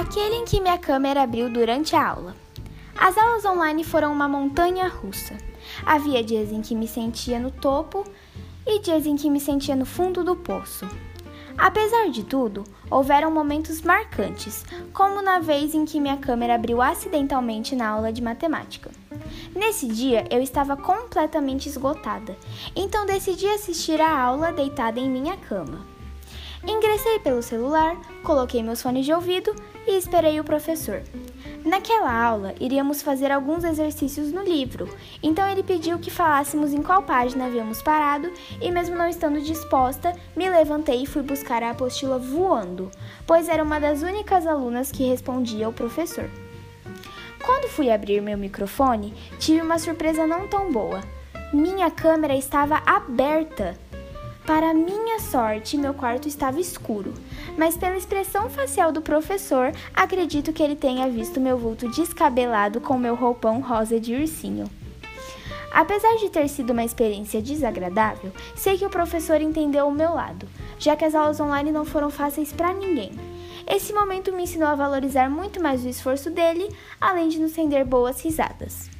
[0.00, 2.34] aquele em que minha câmera abriu durante a aula.
[2.96, 5.36] As aulas online foram uma montanha russa.
[5.84, 8.04] Havia dias em que me sentia no topo
[8.66, 10.88] e dias em que me sentia no fundo do poço.
[11.58, 14.64] Apesar de tudo, houveram momentos marcantes,
[14.94, 18.90] como na vez em que minha câmera abriu acidentalmente na aula de matemática.
[19.54, 22.38] Nesse dia eu estava completamente esgotada,
[22.74, 25.99] então decidi assistir a aula deitada em minha cama.
[26.66, 29.54] Ingressei pelo celular, coloquei meus fones de ouvido
[29.86, 31.02] e esperei o professor.
[31.64, 34.88] Naquela aula, iríamos fazer alguns exercícios no livro,
[35.22, 40.14] então ele pediu que falássemos em qual página havíamos parado e, mesmo não estando disposta,
[40.36, 42.90] me levantei e fui buscar a apostila voando,
[43.26, 46.30] pois era uma das únicas alunas que respondia ao professor.
[47.44, 51.00] Quando fui abrir meu microfone, tive uma surpresa não tão boa.
[51.52, 53.76] Minha câmera estava aberta.
[54.50, 57.14] Para minha sorte, meu quarto estava escuro,
[57.56, 62.98] mas pela expressão facial do professor, acredito que ele tenha visto meu vulto descabelado com
[62.98, 64.68] meu roupão rosa de ursinho.
[65.72, 70.48] Apesar de ter sido uma experiência desagradável, sei que o professor entendeu o meu lado,
[70.80, 73.12] já que as aulas online não foram fáceis para ninguém.
[73.68, 77.84] Esse momento me ensinou a valorizar muito mais o esforço dele, além de nos render
[77.84, 78.90] boas risadas.